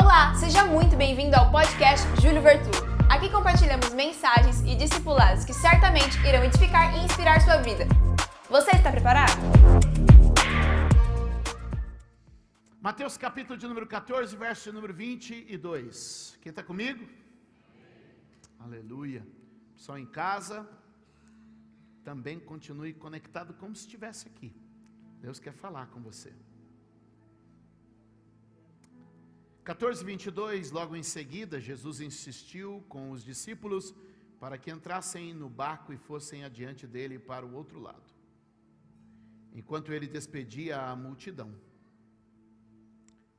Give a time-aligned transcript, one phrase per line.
[0.00, 2.70] Olá, seja muito bem-vindo ao podcast Júlio Vertu.
[3.10, 7.84] Aqui compartilhamos mensagens e discipulados que certamente irão edificar e inspirar sua vida.
[8.48, 9.32] Você está preparado?
[12.80, 16.38] Mateus capítulo de número 14, verso número 22.
[16.42, 17.04] Quem está comigo?
[18.60, 19.26] Aleluia.
[19.74, 20.64] Só em casa,
[22.04, 24.54] também continue conectado como se estivesse aqui.
[25.20, 26.32] Deus quer falar com você.
[29.68, 33.94] 14, 22, logo em seguida, Jesus insistiu com os discípulos
[34.40, 38.10] para que entrassem no barco e fossem adiante dele para o outro lado,
[39.52, 41.54] enquanto ele despedia a multidão.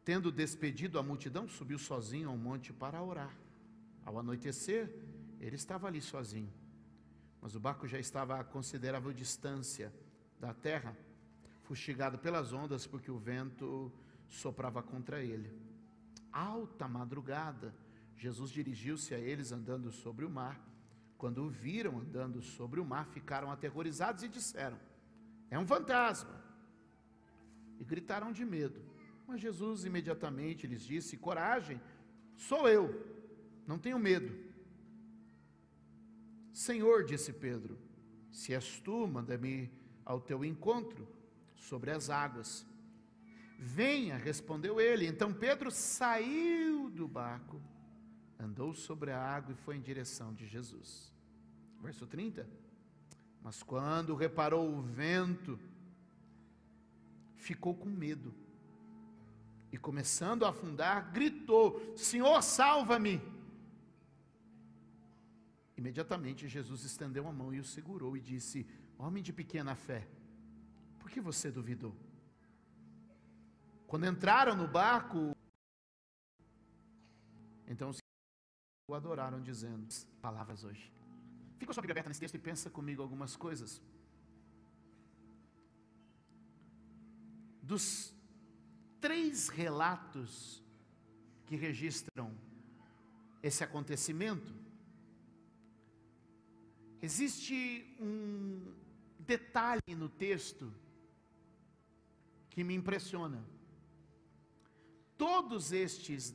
[0.06, 3.36] Tendo despedido a multidão, subiu sozinho ao monte para orar.
[4.06, 4.94] Ao anoitecer,
[5.40, 6.54] ele estava ali sozinho,
[7.42, 9.92] mas o barco já estava a considerável distância
[10.40, 10.96] da terra,
[11.64, 13.92] fustigado pelas ondas, porque o vento
[14.28, 15.69] soprava contra ele
[16.32, 17.74] alta madrugada,
[18.16, 20.60] Jesus dirigiu-se a eles andando sobre o mar.
[21.18, 24.80] Quando o viram andando sobre o mar, ficaram aterrorizados e disseram:
[25.50, 26.44] É um fantasma.
[27.80, 28.82] E gritaram de medo.
[29.28, 31.80] Mas Jesus imediatamente lhes disse: Coragem,
[32.36, 33.06] sou eu,
[33.68, 34.50] não tenho medo.
[36.52, 37.78] Senhor, disse Pedro,
[38.32, 39.72] se és tu, manda-me
[40.04, 41.08] ao teu encontro
[41.56, 42.66] sobre as águas.
[43.62, 45.06] Venha, respondeu ele.
[45.06, 47.62] Então Pedro saiu do barco,
[48.40, 51.14] andou sobre a água e foi em direção de Jesus.
[51.82, 52.48] Verso 30.
[53.44, 55.60] Mas quando reparou o vento,
[57.36, 58.34] ficou com medo.
[59.74, 63.22] E começando a afundar, gritou: Senhor, salva-me!
[65.76, 68.66] Imediatamente Jesus estendeu a mão e o segurou e disse:
[68.98, 70.08] Homem de pequena fé,
[70.98, 71.94] por que você duvidou?
[73.90, 75.36] Quando entraram no barco,
[77.68, 77.90] então
[78.88, 79.88] o adoraram, dizendo
[80.22, 80.94] palavras hoje.
[81.58, 83.82] Fica sua Bíblia aberta nesse texto e pensa comigo algumas coisas.
[87.64, 88.14] Dos
[89.02, 90.64] três relatos
[91.48, 92.38] que registram
[93.42, 94.54] esse acontecimento,
[97.02, 98.72] existe um
[99.18, 100.72] detalhe no texto
[102.52, 103.44] que me impressiona
[105.20, 106.34] todos estes,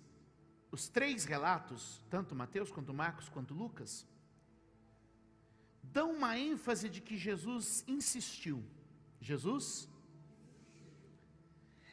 [0.71, 4.06] os três relatos, tanto Mateus quanto Marcos quanto Lucas,
[5.83, 8.62] dão uma ênfase de que Jesus insistiu.
[9.21, 9.89] Jesus?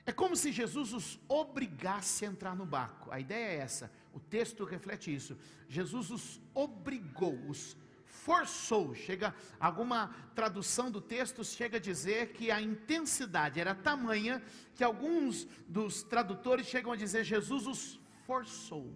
[0.06, 3.09] É como se Jesus os obrigasse a entrar no barco.
[3.09, 3.90] A ideia é essa.
[4.12, 5.38] O texto reflete isso.
[5.69, 7.78] Jesus os obrigou, os
[8.11, 8.94] forçou.
[8.94, 14.41] Chega alguma tradução do texto chega a dizer que a intensidade era tamanha
[14.75, 18.94] que alguns dos tradutores chegam a dizer Jesus os forçou.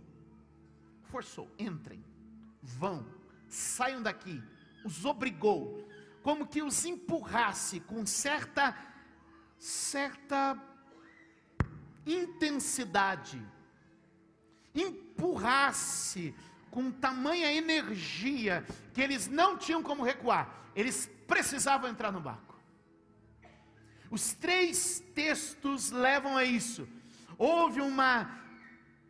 [1.03, 2.03] Forçou, entrem,
[2.61, 3.05] vão,
[3.47, 4.43] saiam daqui,
[4.83, 5.87] os obrigou,
[6.21, 8.75] como que os empurrasse com certa
[9.57, 10.61] certa
[12.05, 13.41] intensidade,
[14.73, 16.35] empurrasse
[16.75, 22.59] com tamanha energia que eles não tinham como recuar, eles precisavam entrar no barco.
[24.11, 26.85] Os três textos levam a isso.
[27.37, 28.29] Houve uma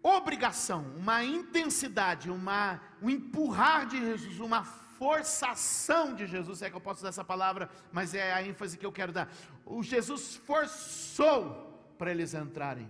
[0.03, 6.81] obrigação, uma intensidade, uma, um empurrar de Jesus, uma forçação de Jesus, é que eu
[6.81, 9.27] posso usar essa palavra, mas é a ênfase que eu quero dar.
[9.65, 12.87] O Jesus forçou para eles entrarem.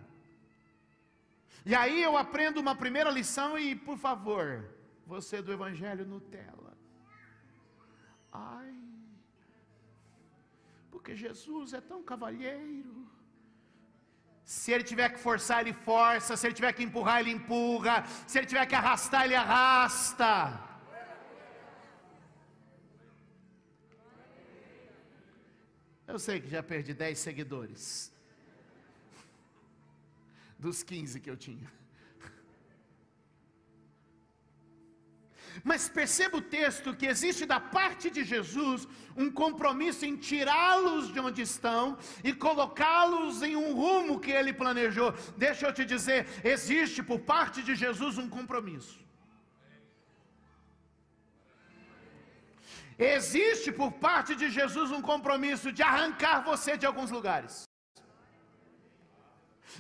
[1.66, 4.70] E aí eu aprendo uma primeira lição e, por favor,
[5.06, 6.78] você do Evangelho Nutella.
[8.32, 8.76] Ai,
[10.92, 13.08] porque Jesus é tão cavalheiro.
[14.44, 16.38] Se ele tiver que forçar, ele força.
[16.38, 18.06] Se ele tiver que empurrar, ele empurra.
[18.28, 20.62] Se ele tiver que arrastar, ele arrasta.
[26.08, 28.15] Eu sei que já perdi 10 seguidores
[30.66, 31.70] dos 15 que eu tinha.
[35.70, 38.80] Mas perceba o texto que existe da parte de Jesus
[39.24, 41.84] um compromisso em tirá-los de onde estão
[42.30, 45.10] e colocá-los em um rumo que ele planejou.
[45.46, 46.20] Deixa eu te dizer,
[46.56, 48.98] existe por parte de Jesus um compromisso.
[52.98, 57.56] Existe por parte de Jesus um compromisso de arrancar você de alguns lugares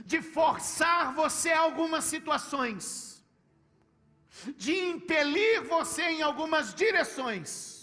[0.03, 3.24] de forçar você a algumas situações,
[4.57, 7.75] de impelir você em algumas direções.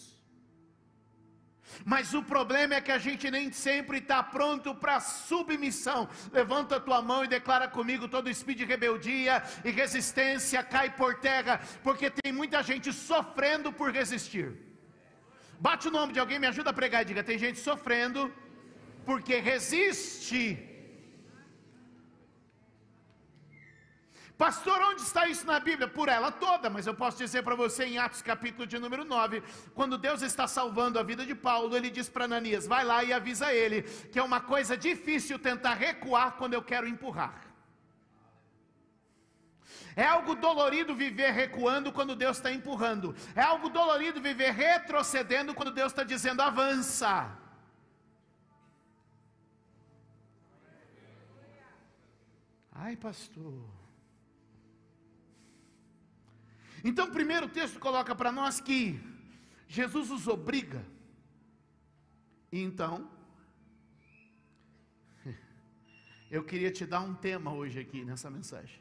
[1.85, 6.09] Mas o problema é que a gente nem sempre está pronto para submissão.
[6.32, 11.19] Levanta a tua mão e declara comigo: todo espírito de rebeldia e resistência cai por
[11.19, 14.53] terra, porque tem muita gente sofrendo por resistir.
[15.58, 18.32] Bate o nome de alguém, me ajuda a pregar e diga: tem gente sofrendo
[19.05, 20.72] porque resiste
[24.43, 25.87] Pastor, onde está isso na Bíblia?
[25.87, 29.41] Por ela toda, mas eu posso dizer para você em Atos capítulo de número 9,
[29.73, 33.12] quando Deus está salvando a vida de Paulo, ele diz para Ananias: vai lá e
[33.12, 37.41] avisa ele, que é uma coisa difícil tentar recuar quando eu quero empurrar.
[39.94, 43.15] É algo dolorido viver recuando quando Deus está empurrando.
[43.37, 47.31] É algo dolorido viver retrocedendo quando Deus está dizendo avança.
[52.73, 53.81] Ai, pastor.
[56.84, 59.00] Então, primeiro o texto coloca para nós que
[59.69, 60.84] Jesus os obriga.
[62.50, 63.08] E então,
[66.31, 68.81] eu queria te dar um tema hoje aqui nessa mensagem.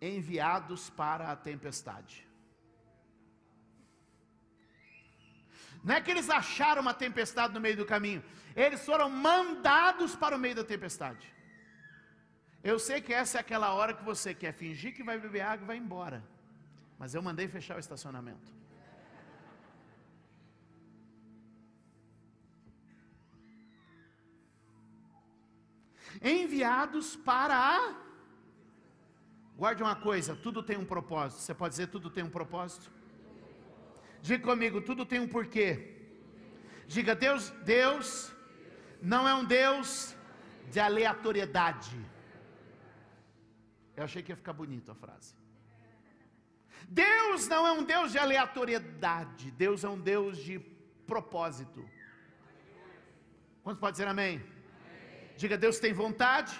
[0.00, 2.26] Enviados para a tempestade.
[5.84, 8.22] Não é que eles acharam uma tempestade no meio do caminho,
[8.56, 11.26] eles foram mandados para o meio da tempestade.
[12.62, 15.64] Eu sei que essa é aquela hora que você quer fingir que vai beber água
[15.64, 16.22] e vai embora
[17.00, 18.52] mas eu mandei fechar o estacionamento.
[26.22, 27.94] Enviados para a.
[29.56, 31.40] Guarde uma coisa: tudo tem um propósito.
[31.40, 32.92] Você pode dizer tudo tem um propósito?
[34.20, 35.70] Diga comigo, tudo tem um porquê.
[36.86, 38.30] Diga, Deus, Deus
[39.00, 40.14] não é um Deus
[40.70, 41.98] de aleatoriedade.
[43.96, 45.39] Eu achei que ia ficar bonito a frase.
[46.88, 50.58] Deus não é um Deus de aleatoriedade, Deus é um Deus de
[51.06, 51.88] propósito.
[53.62, 54.36] Quantos pode dizer amém?
[54.36, 55.34] amém?
[55.36, 56.52] Diga, Deus tem vontade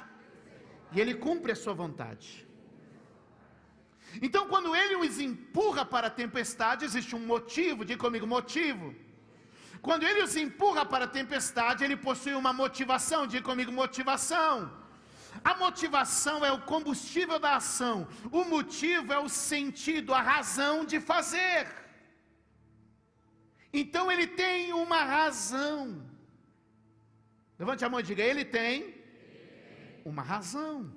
[0.92, 2.46] e Ele cumpre a sua vontade.
[4.20, 8.94] Então, quando Ele os empurra para a tempestade, existe um motivo, diga comigo, motivo.
[9.80, 14.79] Quando Ele os empurra para a tempestade, Ele possui uma motivação, diga comigo, motivação.
[15.44, 21.00] A motivação é o combustível da ação, o motivo é o sentido, a razão de
[21.00, 21.66] fazer.
[23.72, 26.06] Então ele tem uma razão.
[27.58, 29.02] Levante a mão e diga: ele tem
[30.04, 30.92] uma razão.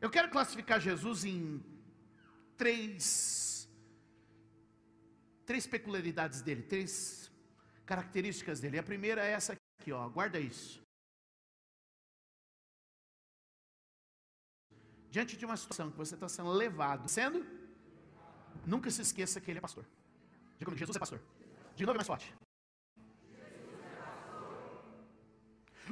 [0.00, 1.62] Eu quero classificar Jesus em
[2.56, 3.68] três,
[5.46, 7.30] três peculiaridades dele, três
[7.86, 8.78] características dele.
[8.78, 10.82] A primeira é essa aqui, ó, guarda isso.
[15.14, 17.44] Diante de uma situação que você está sendo levado, sendo,
[18.72, 19.84] nunca se esqueça que ele é pastor.
[20.58, 21.20] Diga comigo, Jesus é pastor.
[21.76, 22.34] De novo mais forte.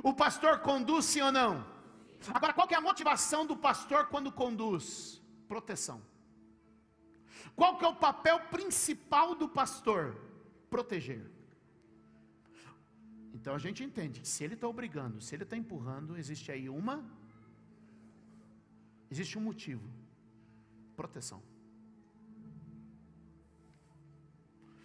[0.03, 1.53] O pastor conduz sim ou não?
[2.33, 5.21] Agora, qual é a motivação do pastor quando conduz?
[5.47, 6.01] Proteção.
[7.55, 10.17] Qual que é o papel principal do pastor?
[10.71, 11.31] Proteger.
[13.35, 16.71] Então a gente entende que se ele está obrigando, se ele está empurrando, existe aí
[16.71, 17.20] uma
[19.11, 19.89] Existe um motivo:
[20.97, 21.43] proteção.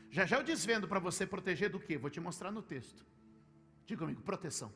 [0.09, 1.97] Já já eu desvendo para você proteger do que?
[1.97, 3.05] Vou te mostrar no texto.
[3.85, 4.71] Diga comigo: proteção.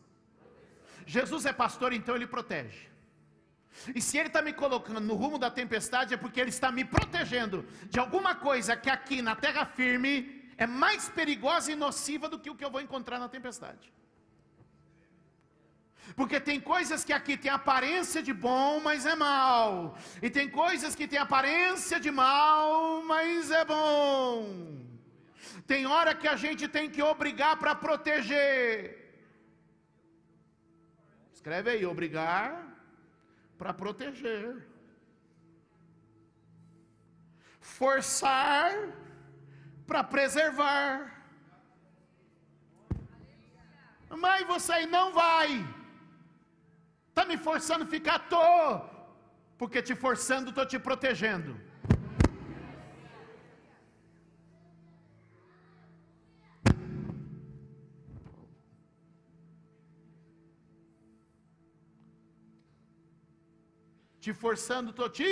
[1.05, 2.87] Jesus é pastor, então ele protege.
[3.95, 6.83] E se ele está me colocando no rumo da tempestade, é porque ele está me
[6.83, 12.39] protegendo de alguma coisa que aqui na terra firme é mais perigosa e nociva do
[12.39, 13.93] que o que eu vou encontrar na tempestade.
[16.15, 19.97] Porque tem coisas que aqui tem aparência de bom, mas é mal.
[20.21, 24.79] E tem coisas que tem aparência de mal, mas é bom.
[25.67, 28.99] Tem hora que a gente tem que obrigar para proteger.
[31.33, 32.69] Escreve aí, obrigar
[33.57, 34.67] para proteger.
[37.61, 38.71] Forçar
[39.85, 40.89] para preservar.
[44.09, 45.78] Mas você não vai.
[47.19, 48.73] Está me forçando a ficar toa.
[49.57, 51.53] Porque te forçando, estou te protegendo.
[64.21, 65.29] Te forçando, estou te.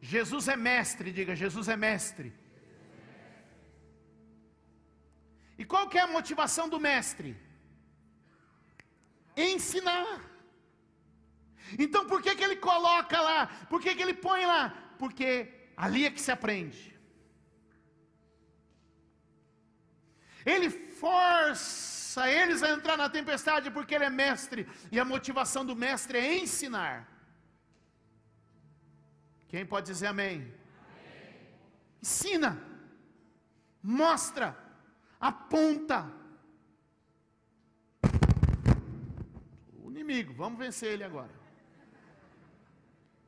[0.00, 2.39] Jesus é mestre, diga, Jesus é mestre.
[5.60, 7.30] E qual que é a motivação do mestre?
[9.36, 10.22] Ensinar.
[11.78, 13.46] Então por que, que ele coloca lá?
[13.68, 14.62] Por que, que ele põe lá?
[14.98, 15.26] Porque
[15.76, 16.80] ali é que se aprende.
[20.46, 25.76] Ele força eles a entrar na tempestade porque ele é mestre, e a motivação do
[25.76, 26.96] mestre é ensinar.
[29.50, 30.36] Quem pode dizer amém?
[30.36, 30.54] amém.
[32.02, 32.50] Ensina,
[33.82, 34.69] mostra,
[35.20, 36.10] aponta.
[39.82, 41.30] O inimigo, vamos vencer ele agora.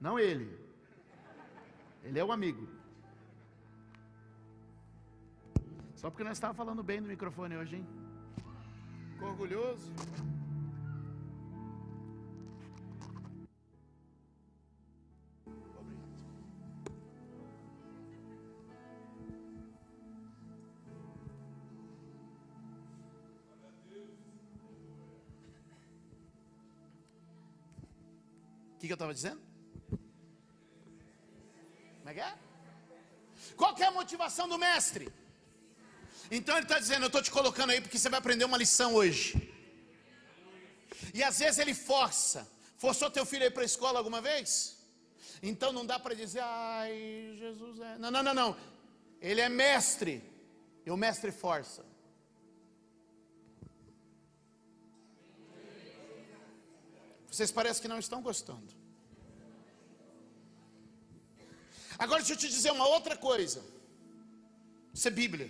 [0.01, 0.59] Não ele.
[2.03, 2.67] Ele é o amigo.
[5.95, 7.87] Só porque nós estávamos falando bem no microfone hoje, hein?
[9.13, 9.93] Ficou orgulhoso?
[28.93, 29.41] Que, eu estava dizendo?
[31.99, 32.35] Como é que é?
[33.57, 35.11] Qual que é a motivação do mestre?
[36.31, 38.95] Então ele está dizendo: Eu estou te colocando aí porque você vai aprender uma lição
[38.95, 39.51] hoje.
[41.15, 42.47] E às vezes ele força.
[42.77, 44.79] Forçou teu filho aí para a escola alguma vez?
[45.43, 47.99] Então não dá para dizer, ai, Jesus é.
[47.99, 48.57] Não, não, não, não.
[49.21, 50.23] Ele é mestre.
[50.85, 51.85] E o mestre força.
[57.31, 58.82] Vocês parecem que não estão gostando.
[62.03, 63.63] Agora deixa eu te dizer uma outra coisa.
[64.93, 65.49] Isso é Bíblia.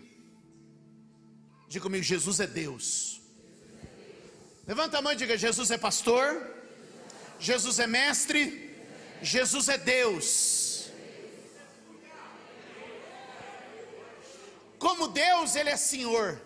[1.67, 3.23] Diga comigo, Jesus é Deus.
[4.67, 6.27] Levanta a mão e diga: Jesus é pastor,
[7.41, 8.71] Jesus é mestre,
[9.23, 10.91] Jesus é Deus.
[14.79, 16.39] Como Deus, Ele é Senhor.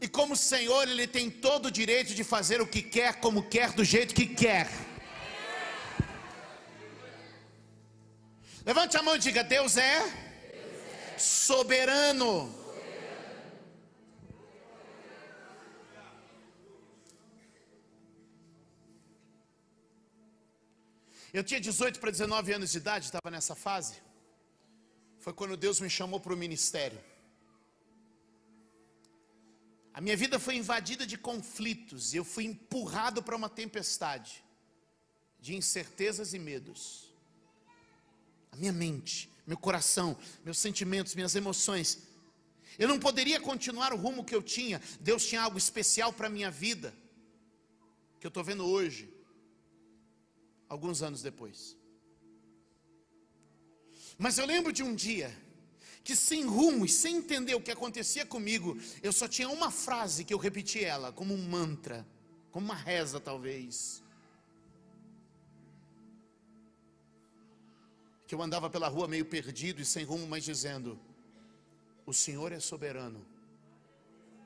[0.00, 3.72] E como Senhor, Ele tem todo o direito de fazer o que quer, como quer,
[3.72, 4.70] do jeito que quer.
[8.70, 9.96] Levante a mão e diga: Deus é
[11.18, 12.32] soberano.
[21.32, 23.96] Eu tinha 18 para 19 anos de idade, estava nessa fase.
[25.18, 27.00] Foi quando Deus me chamou para o ministério.
[29.92, 34.44] A minha vida foi invadida de conflitos, eu fui empurrado para uma tempestade
[35.40, 37.09] de incertezas e medos.
[38.52, 42.06] A minha mente, meu coração, meus sentimentos, minhas emoções.
[42.78, 44.80] Eu não poderia continuar o rumo que eu tinha.
[45.00, 46.94] Deus tinha algo especial para a minha vida,
[48.18, 49.12] que eu estou vendo hoje
[50.68, 51.76] alguns anos depois.
[54.16, 55.34] Mas eu lembro de um dia
[56.04, 60.24] que sem rumo e sem entender o que acontecia comigo, eu só tinha uma frase
[60.24, 62.06] que eu repeti ela como um mantra,
[62.50, 64.02] como uma reza talvez.
[68.30, 70.96] Que eu andava pela rua meio perdido e sem rumo, mas dizendo:
[72.06, 73.26] O Senhor é soberano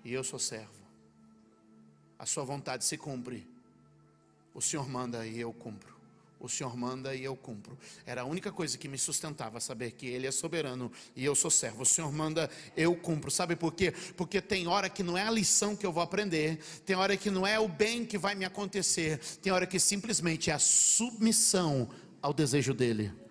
[0.03, 0.73] e eu sou servo.
[2.19, 3.47] A sua vontade se cumpre.
[4.55, 5.93] O Senhor manda e eu cumpro
[6.41, 7.79] o Senhor manda e eu cumpro.
[8.05, 11.51] Era a única coisa que me sustentava, saber que Ele é soberano e eu sou
[11.51, 11.83] servo.
[11.83, 13.31] O Senhor manda, eu cumpro.
[13.31, 13.95] Sabe por quê?
[14.15, 17.31] Porque tem hora que não é a lição que eu vou aprender, tem hora que
[17.31, 21.89] não é o bem que vai me acontecer, tem hora que simplesmente é a submissão
[22.21, 23.24] ao desejo dEle.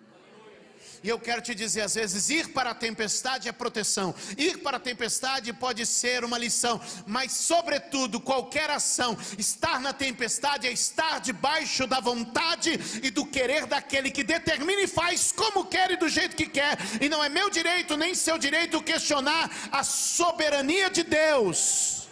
[1.04, 4.78] E eu quero te dizer, às vezes, ir para a tempestade é proteção, ir para
[4.78, 11.20] a tempestade pode ser uma lição, mas, sobretudo, qualquer ação, estar na tempestade é estar
[11.20, 16.08] debaixo da vontade e do querer daquele que determina e faz como quer e do
[16.08, 21.02] jeito que quer, e não é meu direito nem seu direito questionar a soberania de
[21.02, 22.08] Deus.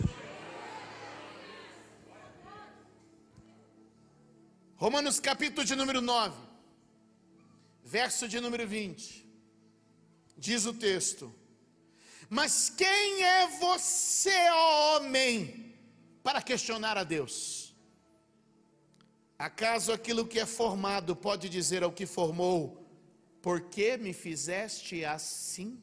[4.76, 6.41] Romanos capítulo de número 9
[7.92, 9.22] verso de número 20.
[10.34, 11.30] Diz o texto:
[12.30, 15.74] Mas quem é você, homem,
[16.22, 17.74] para questionar a Deus?
[19.38, 22.82] Acaso aquilo que é formado pode dizer ao que formou:
[23.42, 25.78] Por que me fizeste assim?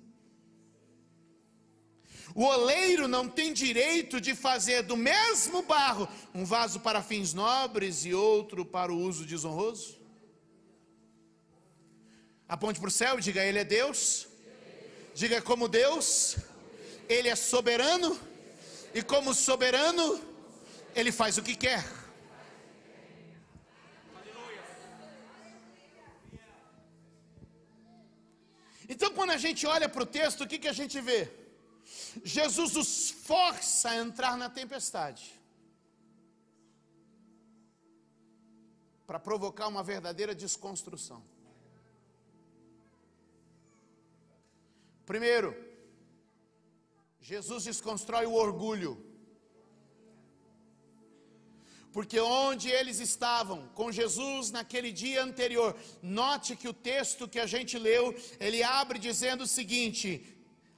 [2.33, 8.03] O oleiro não tem direito de fazer do mesmo barro um vaso para fins nobres
[8.03, 9.98] e outro para o uso desonroso?
[12.55, 14.27] Aponte para o céu e diga: Ele é Deus.
[15.21, 16.37] Diga como Deus,
[17.07, 18.19] Ele é soberano.
[18.93, 20.05] E como soberano,
[20.95, 21.83] Ele faz o que quer.
[28.91, 31.31] Então, quando a gente olha para o texto, o que, que a gente vê?
[32.23, 35.39] Jesus os força a entrar na tempestade.
[39.09, 41.19] para provocar uma verdadeira desconstrução.
[45.11, 45.49] Primeiro,
[47.19, 48.91] Jesus desconstrói o orgulho.
[51.91, 57.47] Porque onde eles estavam com Jesus naquele dia anterior, note que o texto que a
[57.47, 60.07] gente leu, ele abre dizendo o seguinte: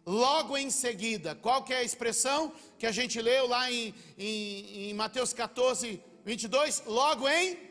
[0.06, 4.92] logo em seguida, qual que é a expressão que a gente leu lá em, em,
[4.92, 6.84] em Mateus 14, 22?
[6.86, 7.71] Logo em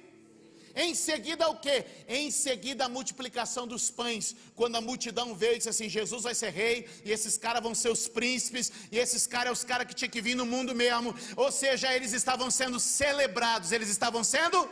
[0.74, 1.84] em seguida o que?
[2.08, 4.36] Em seguida a multiplicação dos pães.
[4.54, 7.74] Quando a multidão veio e disse assim: Jesus vai ser rei, e esses caras vão
[7.74, 10.74] ser os príncipes, e esses caras são os caras que tinha que vir no mundo
[10.74, 11.14] mesmo.
[11.36, 14.68] Ou seja, eles estavam sendo celebrados, eles estavam sendo.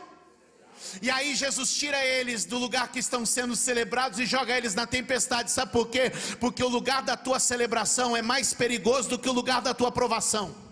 [1.01, 4.87] E aí Jesus tira eles do lugar que estão sendo celebrados e joga eles na
[4.87, 5.51] tempestade.
[5.51, 6.11] Sabe por quê?
[6.39, 9.89] Porque o lugar da tua celebração é mais perigoso do que o lugar da tua
[9.89, 10.68] aprovação.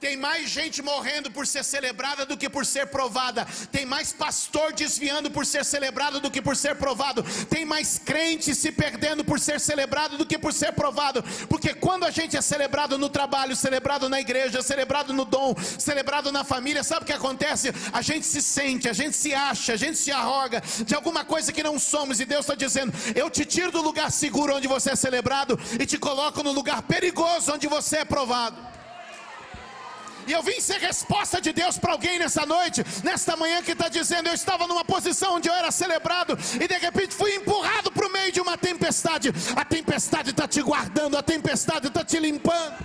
[0.00, 3.44] Tem mais gente morrendo por ser celebrada do que por ser provada.
[3.72, 7.24] Tem mais pastor desviando por ser celebrado do que por ser provado.
[7.50, 11.22] Tem mais crente se perdendo por ser celebrado do que por ser provado.
[11.48, 16.30] Porque quando a gente é celebrado no trabalho, celebrado na igreja, celebrado no dom, celebrado
[16.30, 17.72] na família, sabe o que acontece?
[17.92, 21.52] A gente se sente, a gente se acha, a gente se arroga de alguma coisa
[21.52, 22.20] que não somos.
[22.20, 25.84] E Deus está dizendo: Eu te tiro do lugar seguro onde você é celebrado e
[25.84, 28.77] te coloco no lugar perigoso onde você é provado.
[30.28, 33.88] E eu vim ser resposta de Deus para alguém nessa noite, nesta manhã que está
[33.88, 38.06] dizendo: eu estava numa posição onde eu era celebrado, e de repente fui empurrado para
[38.06, 39.32] o meio de uma tempestade.
[39.56, 42.76] A tempestade está te guardando, a tempestade está te limpando.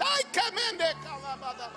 [0.00, 1.70] Ai, camende, calabada.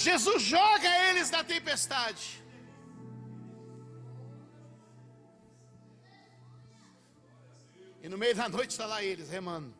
[0.00, 2.42] Jesus joga eles na tempestade.
[8.02, 9.74] E no meio da noite está lá eles remando.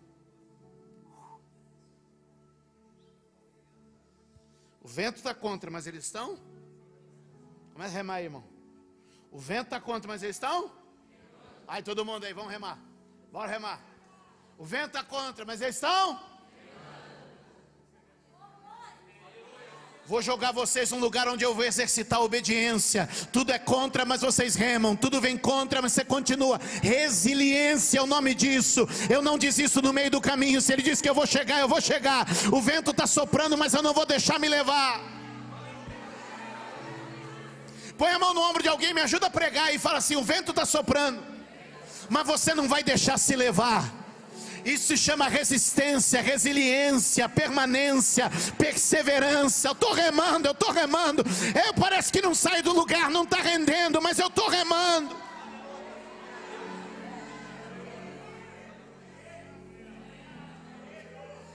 [4.82, 6.38] O vento está contra, mas eles estão?
[7.72, 8.44] Começa a remar aí, irmão.
[9.32, 10.70] O vento está contra, mas eles estão?
[11.66, 12.78] Aí todo mundo aí, vamos remar.
[13.32, 13.80] Bora remar.
[14.58, 16.20] O vento está contra, mas eles estão?
[20.10, 23.08] Vou jogar vocês num lugar onde eu vou exercitar a obediência.
[23.32, 24.96] Tudo é contra, mas vocês remam.
[24.96, 26.60] Tudo vem contra, mas você continua.
[26.82, 28.88] Resiliência é o nome disso.
[29.08, 30.60] Eu não desisto no meio do caminho.
[30.60, 32.26] Se ele diz que eu vou chegar, eu vou chegar.
[32.50, 35.00] O vento está soprando, mas eu não vou deixar me levar.
[37.96, 40.24] Põe a mão no ombro de alguém, me ajuda a pregar e fala assim: o
[40.24, 41.22] vento está soprando,
[42.08, 43.99] mas você não vai deixar se levar.
[44.64, 49.68] Isso se chama resistência, resiliência, permanência, perseverança.
[49.68, 51.24] Eu estou remando, eu estou remando.
[51.64, 55.16] Eu parece que não sai do lugar, não está rendendo, mas eu estou remando.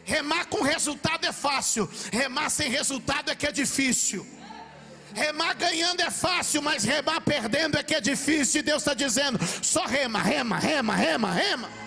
[0.04, 4.26] Remar com resultado é fácil, remar sem resultado é que é difícil.
[5.16, 8.60] Remar ganhando é fácil, mas remar perdendo é que é difícil.
[8.60, 11.85] E Deus está dizendo: só rema, rema, rema, rema, rema.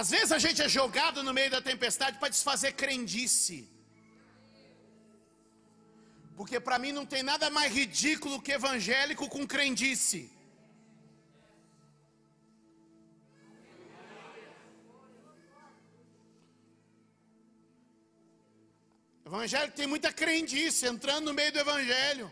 [0.00, 3.58] Às vezes a gente é jogado no meio da tempestade para desfazer crendice.
[6.38, 10.22] Porque para mim não tem nada mais ridículo que evangélico com crendice.
[19.24, 22.26] Evangélico tem muita crendice entrando no meio do evangelho.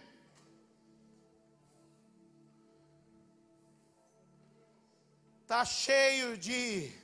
[5.46, 7.01] Tá cheio de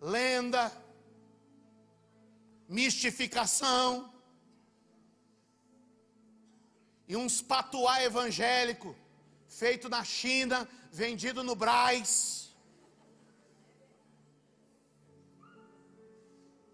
[0.00, 0.72] lenda,
[2.68, 4.12] mistificação
[7.06, 8.94] e uns patuá evangélico
[9.46, 12.54] feito na China, vendido no Braz.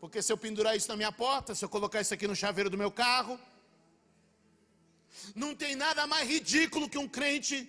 [0.00, 2.68] Porque se eu pendurar isso na minha porta, se eu colocar isso aqui no chaveiro
[2.68, 3.38] do meu carro,
[5.34, 7.68] não tem nada mais ridículo que um crente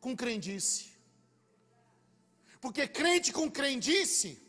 [0.00, 0.92] com crendice.
[2.60, 4.40] Porque crente com crendice,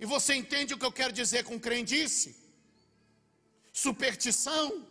[0.00, 2.34] e você entende o que eu quero dizer com crendice?
[3.70, 4.86] Superstição.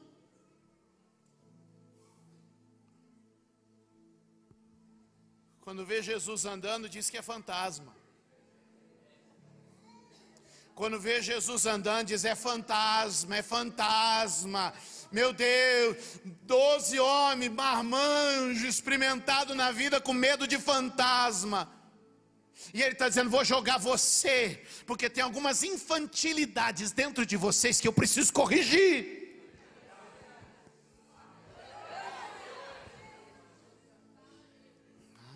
[5.61, 7.95] Quando vê Jesus andando, diz que é fantasma.
[10.75, 14.73] Quando vê Jesus andando, diz é fantasma, é fantasma.
[15.11, 15.97] Meu Deus,
[16.43, 21.78] doze homens, marmanjo, experimentado na vida com medo de fantasma.
[22.73, 27.87] E ele está dizendo: vou jogar você, porque tem algumas infantilidades dentro de vocês que
[27.87, 29.19] eu preciso corrigir.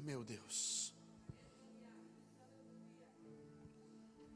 [0.04, 0.94] meu Deus.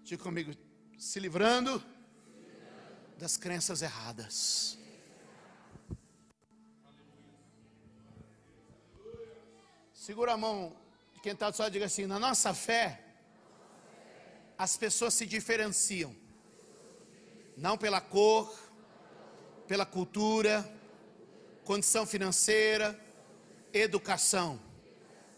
[0.02, 0.54] Diga comigo,
[0.98, 1.84] se livrando
[3.18, 4.78] das crenças erradas.
[9.94, 10.74] Segura a mão
[11.18, 13.02] de quem está só diga assim: na nossa fé,
[14.58, 16.16] as pessoas se diferenciam,
[17.58, 18.58] não pela cor,
[19.68, 20.56] pela cultura,
[21.66, 22.98] condição financeira,
[23.74, 24.66] educação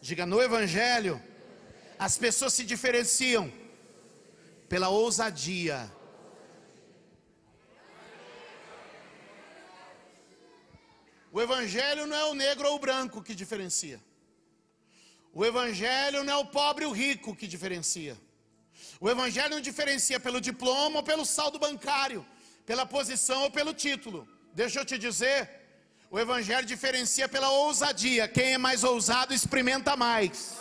[0.01, 1.21] Diga no Evangelho,
[1.97, 3.51] as pessoas se diferenciam
[4.69, 5.91] pela ousadia.
[11.31, 14.01] O Evangelho não é o negro ou o branco que diferencia.
[15.33, 18.17] O Evangelho não é o pobre ou o rico que diferencia.
[18.99, 22.25] O Evangelho não diferencia pelo diploma ou pelo saldo bancário,
[22.65, 24.27] pela posição ou pelo título.
[24.53, 25.49] Deixa eu te dizer,
[26.11, 28.27] o Evangelho diferencia pela ousadia.
[28.27, 30.57] Quem é mais ousado experimenta mais.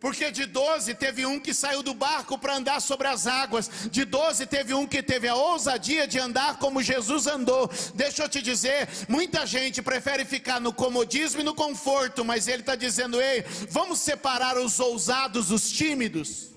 [0.00, 3.70] Porque de 12 teve um que saiu do barco para andar sobre as águas.
[3.90, 7.70] De 12 teve um que teve a ousadia de andar como Jesus andou.
[7.94, 12.62] Deixa eu te dizer, muita gente prefere ficar no comodismo e no conforto, mas ele
[12.62, 16.48] está dizendo: ei, vamos separar os ousados dos tímidos.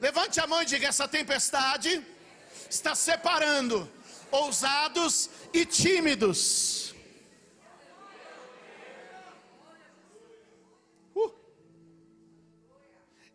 [0.00, 2.02] Levante a mão e diga: essa tempestade
[2.70, 3.86] está separando
[4.30, 6.75] ousados e tímidos.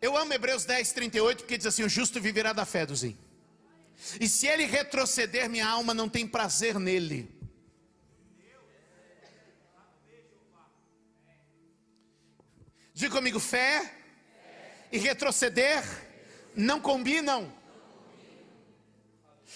[0.02, 3.16] Eu amo Hebreus 10, 38, porque diz assim: o justo viverá da fé, Duzinho.
[4.20, 7.30] E se ele retroceder, minha alma não tem prazer nele.
[12.92, 13.94] Diga comigo, fé
[14.90, 15.84] e retroceder
[16.54, 17.52] não combinam.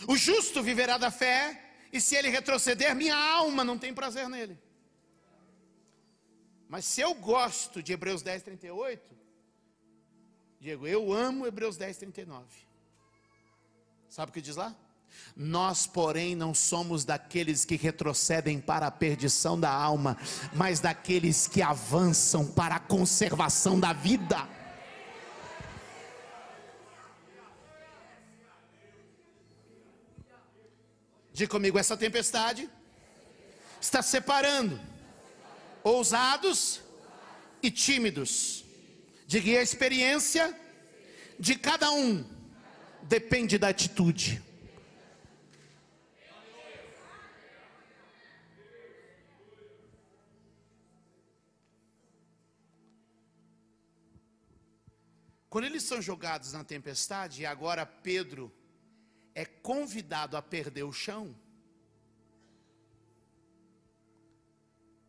[0.07, 1.61] O justo viverá da fé,
[1.93, 4.57] e se ele retroceder, minha alma não tem prazer nele.
[6.69, 9.26] Mas se eu gosto de Hebreus 10, 38,
[10.61, 12.45] Diego, eu amo Hebreus 10, 39.
[14.09, 14.75] Sabe o que diz lá?
[15.37, 20.17] Nós, porém, não somos daqueles que retrocedem para a perdição da alma,
[20.55, 24.49] mas daqueles que avançam para a conservação da vida.
[31.33, 32.71] Diga comigo, essa tempestade
[33.79, 34.81] está separando
[35.85, 36.81] ousados
[37.63, 38.66] e tímidos.
[39.27, 40.57] Diga, e a experiência
[41.39, 42.25] de cada um
[43.03, 44.41] depende da atitude.
[55.51, 58.53] Quando eles são jogados na tempestade, e agora Pedro
[59.35, 61.35] é convidado a perder o chão,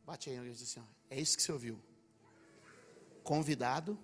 [0.03, 1.79] bate aí, ele diz assim: ó, é isso que você ouviu.
[3.23, 3.99] Convidado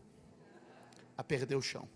[1.18, 1.88] a perder o chão.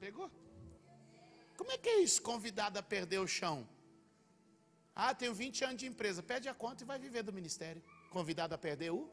[0.00, 0.30] Pegou?
[1.56, 2.20] Como é que é isso?
[2.20, 3.66] Convidado a perder o chão.
[4.94, 6.22] Ah, tenho 20 anos de empresa.
[6.22, 7.82] Pede a conta e vai viver do ministério.
[8.10, 9.10] Convidado a perder o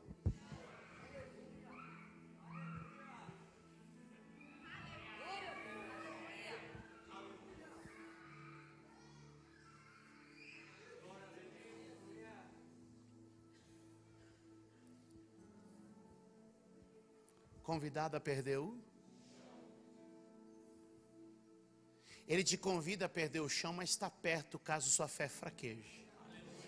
[17.72, 18.78] convidado a perder o?
[22.28, 26.06] Ele te convida a perder o chão, mas está perto caso sua fé fraqueje.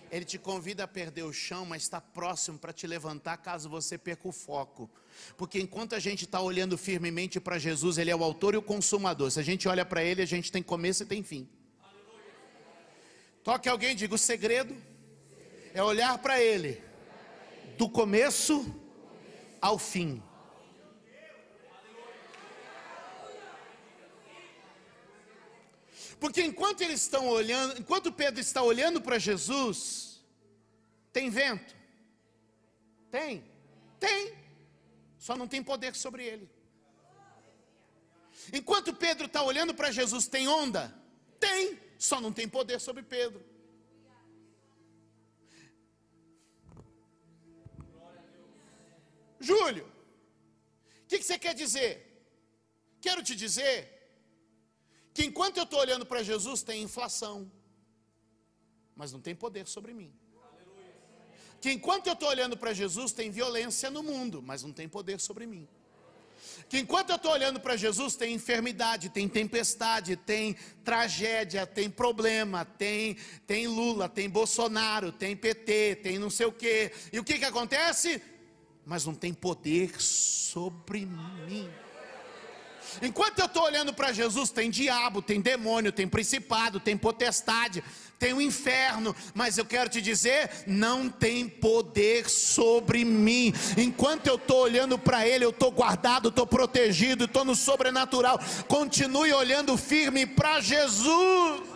[0.09, 3.97] Ele te convida a perder o chão, mas está próximo para te levantar caso você
[3.97, 4.89] perca o foco.
[5.35, 8.61] Porque enquanto a gente está olhando firmemente para Jesus, Ele é o autor e o
[8.61, 9.29] consumador.
[9.29, 11.49] Se a gente olha para Ele, a gente tem começo e tem fim.
[13.43, 14.73] Toque alguém, diga: o segredo
[15.73, 16.81] é olhar para Ele
[17.77, 18.73] do começo
[19.59, 20.23] ao fim.
[26.23, 30.21] Porque enquanto eles estão olhando, enquanto Pedro está olhando para Jesus,
[31.11, 31.75] tem vento.
[33.11, 33.43] Tem.
[33.99, 34.33] Tem.
[35.19, 36.49] Só não tem poder sobre ele.
[38.53, 40.97] Enquanto Pedro está olhando para Jesus, tem onda?
[41.41, 41.77] Tem.
[41.99, 43.43] Só não tem poder sobre Pedro.
[49.41, 49.85] Júlio,
[51.03, 52.25] o que, que você quer dizer?
[53.01, 53.92] Quero te dizer
[55.13, 57.51] que enquanto eu estou olhando para Jesus, tem inflação,
[58.95, 60.11] mas não tem poder sobre mim.
[61.61, 65.19] Que enquanto eu estou olhando para Jesus, tem violência no mundo, mas não tem poder
[65.19, 65.67] sobre mim.
[66.67, 72.65] Que enquanto eu estou olhando para Jesus, tem enfermidade, tem tempestade, tem tragédia, tem problema,
[72.65, 73.15] tem,
[73.47, 76.91] tem Lula, tem Bolsonaro, tem PT, tem não sei o quê.
[77.11, 78.21] E o que, que acontece?
[78.85, 81.69] Mas não tem poder sobre mim.
[83.01, 87.83] Enquanto eu estou olhando para Jesus, tem diabo, tem demônio, tem principado, tem potestade,
[88.19, 93.53] tem o inferno, mas eu quero te dizer, não tem poder sobre mim.
[93.77, 98.39] Enquanto eu estou olhando para Ele, eu estou guardado, estou protegido, estou no sobrenatural.
[98.67, 101.72] Continue olhando firme para Jesus.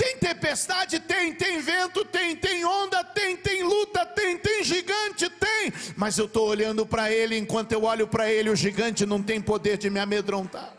[0.00, 0.98] Tem tempestade?
[0.98, 1.34] Tem.
[1.34, 2.06] Tem vento?
[2.06, 2.34] Tem.
[2.34, 3.04] Tem onda?
[3.04, 3.36] Tem.
[3.36, 4.06] Tem luta?
[4.06, 4.38] Tem.
[4.38, 5.28] Tem gigante?
[5.28, 5.70] Tem.
[5.94, 7.36] Mas eu estou olhando para ele.
[7.36, 10.72] Enquanto eu olho para ele, o gigante não tem poder de me amedrontar.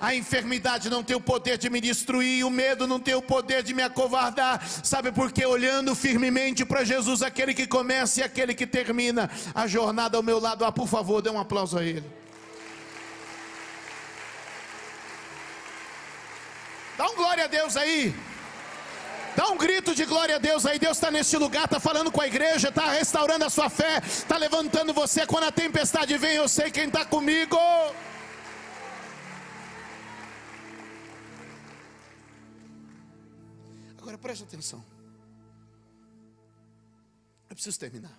[0.00, 3.62] A enfermidade não tem o poder de me destruir, o medo não tem o poder
[3.62, 4.60] de me acovardar.
[4.82, 5.46] Sabe por quê?
[5.46, 10.40] Olhando firmemente para Jesus, aquele que começa e aquele que termina a jornada ao meu
[10.40, 10.64] lado.
[10.64, 12.04] Ah, por favor, dê um aplauso a ele.
[16.96, 18.14] Dá um glória a Deus aí.
[19.36, 20.78] Dá um grito de glória a Deus aí.
[20.78, 24.36] Deus está neste lugar, está falando com a igreja, está restaurando a sua fé, está
[24.36, 25.26] levantando você.
[25.26, 27.58] Quando a tempestade vem, eu sei quem está comigo.
[33.98, 34.84] Agora preste atenção.
[37.50, 38.16] Eu preciso terminar.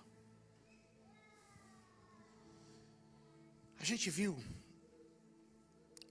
[3.79, 4.38] A gente viu,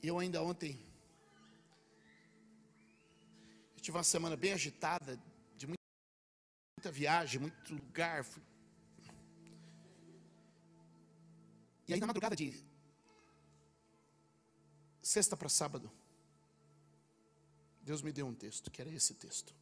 [0.03, 0.79] eu ainda ontem
[3.85, 5.23] tive uma semana bem agitada,
[5.59, 5.83] de muita,
[6.79, 8.25] muita viagem, muito lugar.
[11.87, 12.65] E aí na madrugada de
[15.03, 15.93] sexta para sábado,
[17.83, 19.55] Deus me deu um texto, que era esse texto.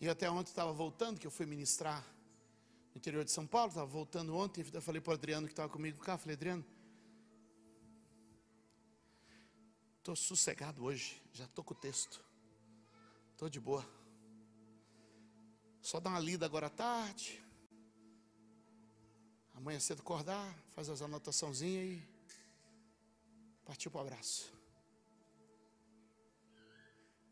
[0.00, 2.06] E até ontem estava voltando, que eu fui ministrar
[2.94, 5.68] no interior de São Paulo, estava voltando ontem, eu falei para o Adriano que estava
[5.68, 6.64] comigo carro, falei, Adriano,
[10.08, 12.24] Estou sossegado hoje, já estou com o texto.
[13.32, 13.86] Estou de boa.
[15.82, 17.44] Só dar uma lida agora à tarde.
[19.52, 22.02] Amanhã cedo acordar, fazer as anotaçãozinhas e
[23.66, 24.50] partir para o abraço.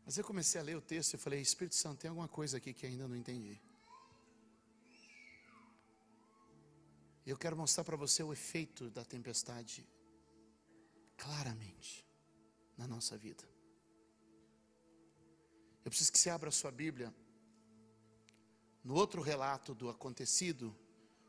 [0.05, 2.75] Mas eu comecei a ler o texto e falei, Espírito Santo, tem alguma coisa aqui
[2.75, 3.59] que ainda não entendi.
[7.25, 9.83] Eu quero mostrar para você o efeito da tempestade
[11.17, 12.06] claramente
[12.77, 13.43] na nossa vida.
[15.83, 17.13] Eu preciso que você abra a sua Bíblia
[18.83, 20.75] no outro relato do acontecido,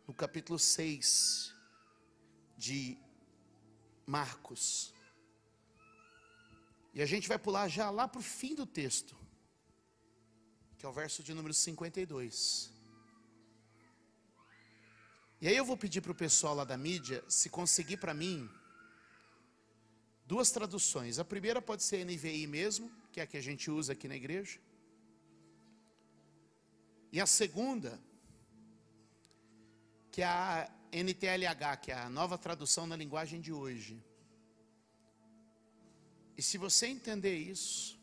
[0.06, 1.54] no capítulo 6
[2.56, 2.98] de
[4.06, 4.92] Marcos.
[6.92, 9.16] E a gente vai pular já lá para o fim do texto,
[10.76, 12.72] que é o verso de número 52.
[15.40, 18.50] E aí eu vou pedir para o pessoal lá da mídia, se conseguir para mim,
[20.32, 21.18] duas traduções.
[21.18, 24.16] A primeira pode ser NVI mesmo, que é a que a gente usa aqui na
[24.22, 24.58] igreja.
[27.10, 27.98] E a segunda,
[30.12, 33.94] que é a NTLH, que é a nova tradução na linguagem de hoje.
[36.36, 37.98] E se você entender isso,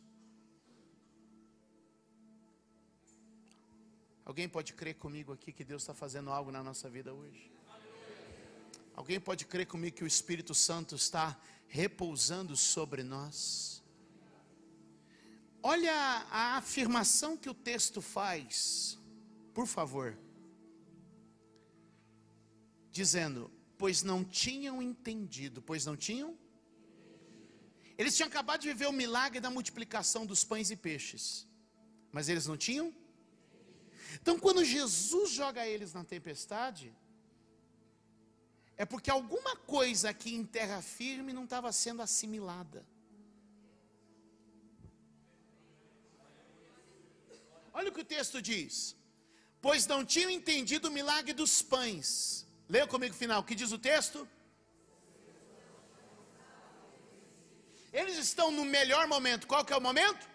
[4.26, 7.52] alguém pode crer comigo aqui que Deus está fazendo algo na nossa vida hoje?
[8.96, 11.38] Alguém pode crer comigo que o Espírito Santo está
[11.76, 13.84] repousando sobre nós.
[15.62, 15.94] Olha
[16.32, 18.98] a afirmação que o texto faz,
[19.54, 20.18] por favor.
[22.92, 26.38] Dizendo, pois não tinham entendido, pois não tinham?
[27.98, 31.46] Eles tinham acabado de viver o milagre da multiplicação dos pães e peixes,
[32.10, 32.94] mas eles não tinham?
[34.22, 36.96] Então, quando Jesus joga eles na tempestade,
[38.78, 42.86] é porque alguma coisa aqui em terra firme não estava sendo assimilada.
[47.74, 48.96] Olha o que o texto diz.
[49.62, 52.46] Pois não tinham entendido o milagre dos pães.
[52.70, 53.42] Leia comigo o final.
[53.42, 54.28] O que diz o texto?
[57.92, 59.48] Eles estão no melhor momento.
[59.48, 60.30] Qual que é o momento?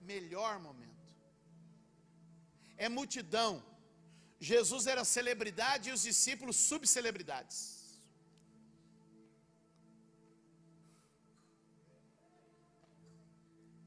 [0.00, 0.90] Melhor momento.
[2.76, 3.62] É multidão.
[4.40, 7.58] Jesus era celebridade e os discípulos subcelebridades.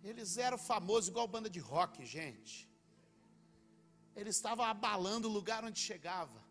[0.04, 2.70] Eles eram famosos igual banda de rock, gente.
[4.16, 6.44] Eles estavam abalando o lugar onde chegava.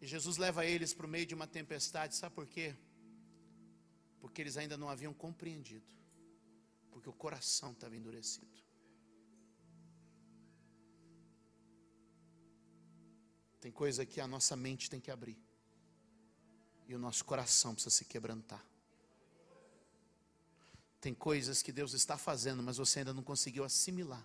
[0.00, 2.74] E Jesus leva eles para o meio de uma tempestade, sabe por quê?
[4.20, 5.92] Porque eles ainda não haviam compreendido.
[6.90, 8.65] Porque o coração estava endurecido.
[13.66, 15.36] Tem coisa que a nossa mente tem que abrir.
[16.86, 18.64] E o nosso coração precisa se quebrantar.
[21.00, 24.24] Tem coisas que Deus está fazendo, mas você ainda não conseguiu assimilar.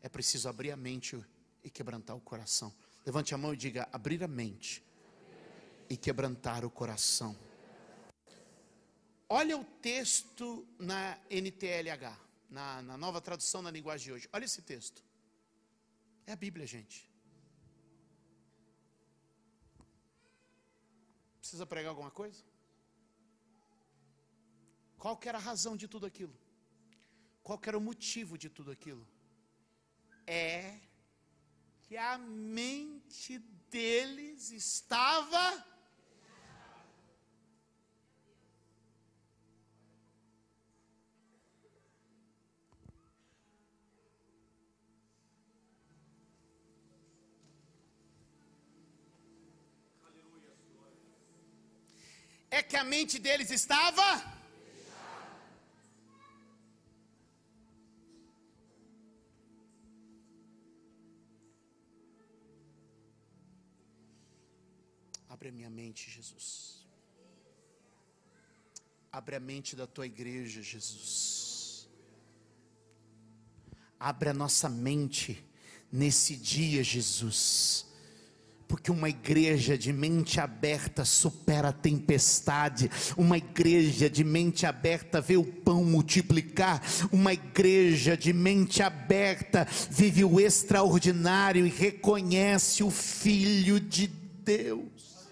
[0.00, 1.22] É preciso abrir a mente
[1.62, 2.74] e quebrantar o coração.
[3.04, 4.82] Levante a mão e diga: abrir a mente
[5.90, 7.36] e quebrantar o coração.
[9.28, 14.28] Olha o texto na NTLH, na, na nova tradução na linguagem de hoje.
[14.32, 15.04] Olha esse texto.
[16.26, 17.09] É a Bíblia, gente.
[21.50, 22.44] Precisa pregar alguma coisa?
[24.96, 26.32] Qual que era a razão de tudo aquilo?
[27.42, 29.04] Qual que era o motivo de tudo aquilo?
[30.24, 30.78] É
[31.82, 35.42] que a mente deles estava
[52.50, 54.40] é que a mente deles estava
[65.40, 66.86] Abre a minha mente, Jesus.
[69.10, 71.88] Abre a mente da tua igreja, Jesus.
[73.98, 75.42] Abre a nossa mente
[75.90, 77.86] nesse dia, Jesus.
[78.70, 85.36] Porque uma igreja de mente aberta supera a tempestade, uma igreja de mente aberta vê
[85.36, 86.80] o pão multiplicar,
[87.10, 95.26] uma igreja de mente aberta vive o extraordinário e reconhece o Filho de Deus.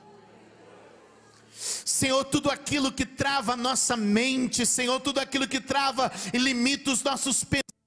[1.85, 6.91] Senhor, tudo aquilo que trava a nossa mente, Senhor, tudo aquilo que trava e limita
[6.91, 7.78] os nossos pensamentos,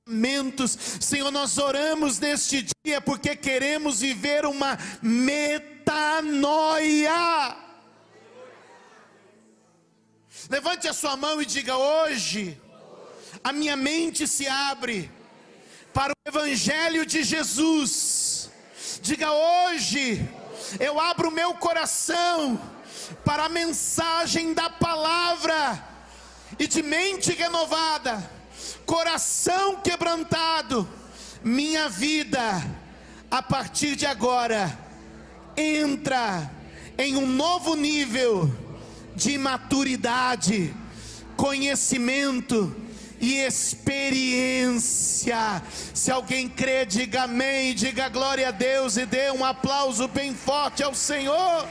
[0.99, 5.61] Senhor, nós oramos neste dia porque queremos viver uma metanoia.
[10.49, 12.59] Levante a sua mão e diga: hoje,
[13.43, 15.11] a minha mente se abre
[15.93, 18.49] para o Evangelho de Jesus.
[19.01, 20.27] Diga hoje,
[20.79, 22.59] eu abro o meu coração
[23.23, 25.87] para a mensagem da palavra,
[26.57, 28.40] e de mente renovada,
[28.85, 30.87] coração quebrantado,
[31.43, 32.63] minha vida,
[33.29, 34.77] a partir de agora,
[35.55, 36.51] entra
[36.97, 38.51] em um novo nível
[39.15, 40.73] de maturidade,
[41.35, 42.75] conhecimento
[43.19, 44.81] e experiência.
[45.93, 50.81] Se alguém crê, diga amém, diga glória a Deus e dê um aplauso bem forte
[50.83, 51.67] ao Senhor.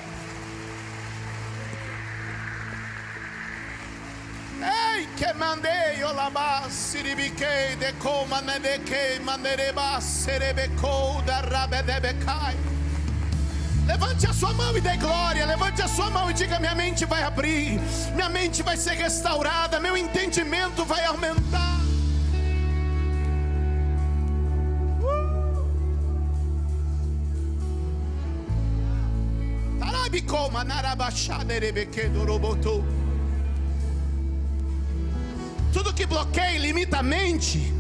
[4.63, 12.57] Ei, que mandei olabá siribiquei de coma nedequei manereba serebecou da rabedebecai.
[13.87, 15.47] Levante a sua mão e dê glória.
[15.47, 17.81] Levante a sua mão e diga: Minha mente vai abrir,
[18.15, 21.81] minha mente vai ser restaurada, meu entendimento vai aumentar.
[29.79, 32.85] Tarabicou manarabachada erebequei robotou.
[35.73, 37.73] Tudo que bloqueia e limita a mente,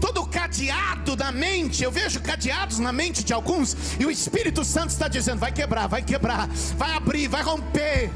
[0.00, 4.90] todo cadeado da mente, eu vejo cadeados na mente de alguns, e o Espírito Santo
[4.90, 8.10] está dizendo: vai quebrar, vai quebrar, vai abrir, vai romper.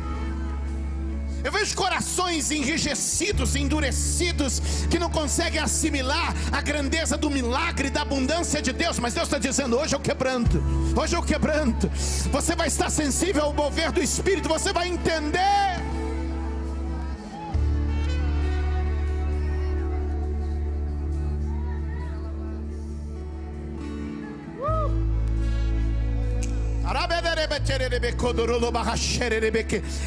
[1.44, 8.62] Eu vejo corações enrijecidos, endurecidos, que não conseguem assimilar a grandeza do milagre, da abundância
[8.62, 10.62] de Deus, mas Deus está dizendo: hoje eu quebranto,
[10.96, 11.90] hoje eu quebranto.
[12.30, 15.81] Você vai estar sensível ao mover do Espírito, você vai entender.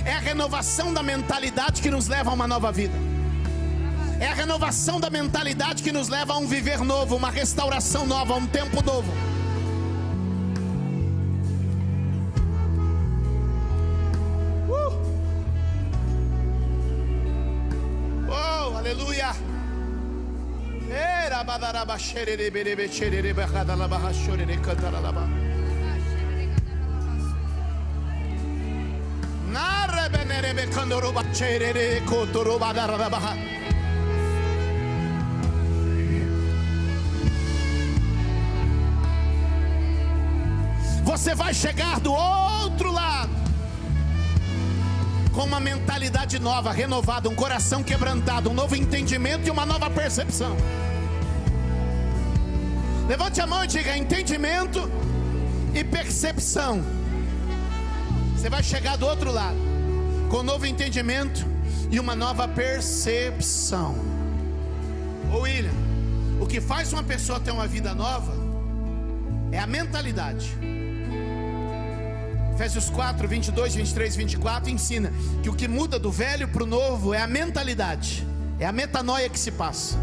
[0.06, 2.94] É a renovação da mentalidade que nos leva a uma nova vida.
[4.20, 8.34] É a renovação da mentalidade que nos leva a um viver novo, uma restauração nova,
[8.36, 9.12] um tempo novo.
[14.70, 14.98] Uh!
[18.30, 19.36] Oh, aleluia!
[20.90, 21.98] Era badaraba.
[41.04, 43.32] Você vai chegar do outro lado
[45.34, 50.56] com uma mentalidade nova, renovada, um coração quebrantado, um novo entendimento e uma nova percepção.
[53.08, 54.92] Levante a mão e diga: entendimento
[55.74, 56.84] e percepção.
[58.36, 59.75] Você vai chegar do outro lado
[60.36, 61.46] com novo entendimento
[61.90, 63.96] e uma nova percepção.
[65.34, 65.72] Ô William,
[66.42, 68.34] o que faz uma pessoa ter uma vida nova
[69.50, 70.54] é a mentalidade.
[72.54, 77.14] Efésios 4, 22, 23, 24 ensina que o que muda do velho para o novo
[77.14, 78.28] é a mentalidade,
[78.60, 79.98] é a metanoia que se passa,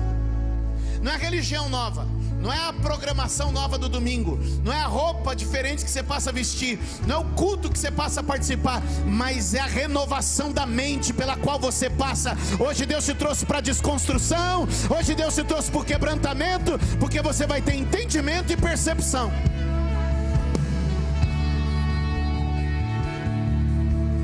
[1.03, 2.07] não é a religião nova,
[2.43, 6.31] não é a programação nova do domingo, não é a roupa diferente que você passa
[6.31, 10.51] a vestir, não é o culto que você passa a participar, mas é a renovação
[10.53, 12.37] da mente pela qual você passa.
[12.59, 17.63] Hoje Deus te trouxe para desconstrução, hoje Deus te trouxe para quebrantamento, porque você vai
[17.63, 19.31] ter entendimento e percepção.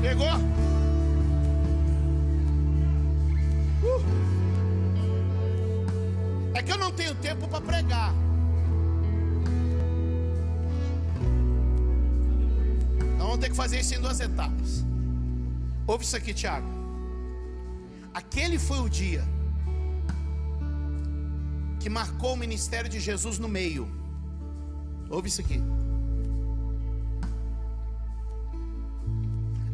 [0.01, 0.48] Pegou?
[13.89, 14.85] Isso em duas etapas.
[15.87, 16.67] Ouve isso aqui, Tiago.
[18.13, 19.23] Aquele foi o dia
[21.79, 23.89] que marcou o ministério de Jesus no meio.
[25.09, 25.59] Ouve isso aqui.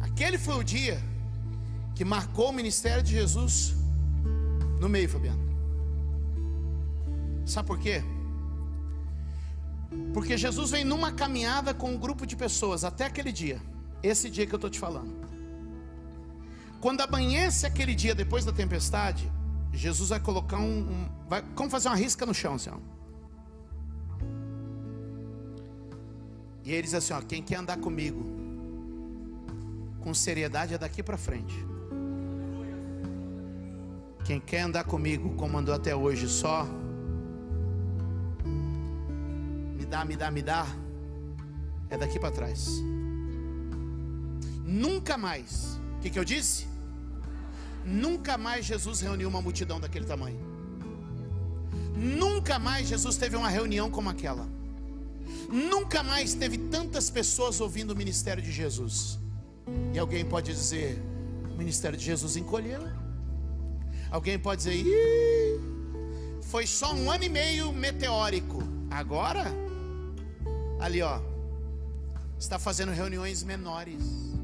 [0.00, 0.98] Aquele foi o dia
[1.94, 3.74] que marcou o ministério de Jesus
[4.80, 5.44] no meio, Fabiano.
[7.44, 8.02] Sabe por quê?
[10.14, 13.60] Porque Jesus vem numa caminhada com um grupo de pessoas até aquele dia,
[14.02, 15.26] esse dia que eu estou te falando.
[16.80, 19.30] Quando amanhece aquele dia depois da tempestade,
[19.72, 22.78] Jesus vai colocar um, um vai, como fazer uma risca no chão, assim, ó.
[26.64, 28.24] E ele diz assim: ó, quem quer andar comigo,
[30.00, 31.54] com seriedade é daqui para frente.
[34.24, 36.66] Quem quer andar comigo, como andou até hoje, só
[39.76, 40.66] me dá, me dá, me dá,
[41.88, 42.82] é daqui para trás.
[44.66, 46.66] Nunca mais, o que, que eu disse?
[47.84, 50.40] Nunca mais Jesus reuniu uma multidão daquele tamanho.
[51.96, 54.46] Nunca mais Jesus teve uma reunião como aquela.
[55.48, 59.20] Nunca mais teve tantas pessoas ouvindo o ministério de Jesus.
[59.94, 61.00] E alguém pode dizer:
[61.52, 62.82] o ministério de Jesus encolheu.
[64.10, 65.60] Alguém pode dizer: Ih,
[66.42, 68.62] foi só um ano e meio meteórico.
[68.90, 69.44] Agora,
[70.80, 71.20] ali ó,
[72.38, 74.35] está fazendo reuniões menores.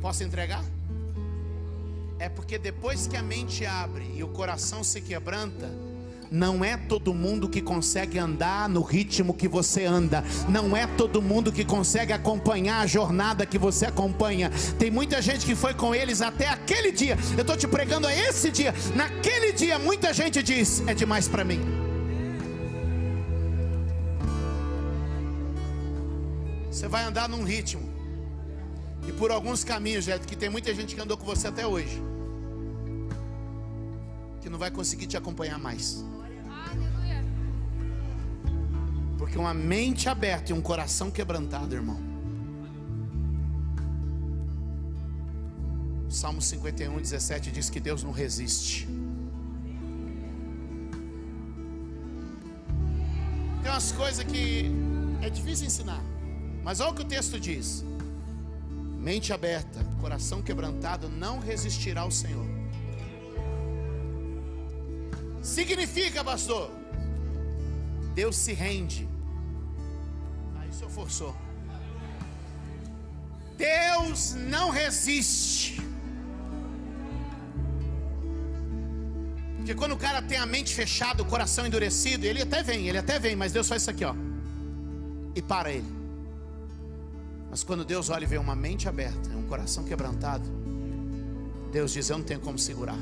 [0.00, 0.64] Posso entregar?
[2.18, 5.70] É porque depois que a mente abre e o coração se quebranta,
[6.30, 10.22] não é todo mundo que consegue andar no ritmo que você anda.
[10.48, 14.50] Não é todo mundo que consegue acompanhar a jornada que você acompanha.
[14.78, 17.16] Tem muita gente que foi com eles até aquele dia.
[17.34, 18.74] Eu estou te pregando a esse dia.
[18.94, 21.60] Naquele dia, muita gente diz: é demais para mim.
[26.70, 27.97] Você vai andar num ritmo.
[29.08, 31.98] E por alguns caminhos, Jeto, que tem muita gente que andou com você até hoje.
[34.42, 36.04] Que não vai conseguir te acompanhar mais.
[39.16, 41.98] Porque uma mente aberta e um coração quebrantado, irmão.
[46.10, 48.86] Salmo 51, 17 diz que Deus não resiste.
[53.62, 54.70] Tem umas coisas que
[55.22, 56.02] é difícil ensinar.
[56.62, 57.84] Mas olha o que o texto diz:
[58.98, 62.46] mente aberta, coração quebrantado, não resistirá ao Senhor.
[65.42, 66.70] Significa, pastor,
[68.14, 69.08] Deus se rende
[70.98, 71.34] forçou.
[73.56, 75.80] Deus não resiste.
[79.56, 82.98] Porque quando o cara tem a mente fechada, o coração endurecido, ele até vem, ele
[82.98, 84.14] até vem, mas Deus faz isso aqui, ó.
[85.36, 85.97] E para ele.
[87.58, 90.48] Mas quando Deus olha e vê uma mente aberta, um coração quebrantado,
[91.72, 92.96] Deus diz: Eu não tenho como segurar,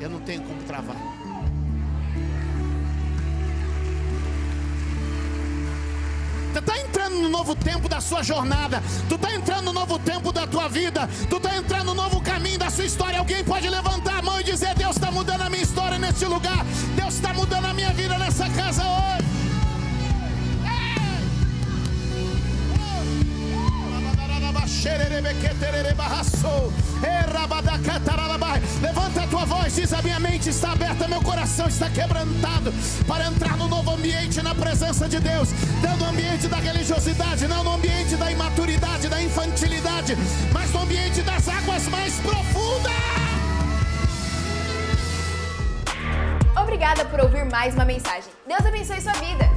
[0.00, 0.96] eu não tenho como travar.
[6.52, 8.80] Tu está entrando no novo tempo da sua jornada.
[9.08, 11.08] Tu está entrando no novo tempo da tua vida.
[11.28, 13.18] Tu está entrando no novo caminho da sua história.
[13.18, 16.64] Alguém pode levantar a mão e dizer: Deus está mudando a minha história neste lugar.
[16.94, 19.35] Deus está mudando a minha vida nessa casa hoje.
[28.80, 32.72] Levanta a tua voz, diz a minha mente está aberta, meu coração está quebrantado
[33.06, 37.64] para entrar no novo ambiente na presença de Deus, dando o ambiente da religiosidade, não
[37.64, 40.16] no ambiente da imaturidade, da infantilidade,
[40.52, 42.92] mas no ambiente das águas mais profundas.
[46.60, 48.30] Obrigada por ouvir mais uma mensagem.
[48.46, 49.55] Deus abençoe sua vida.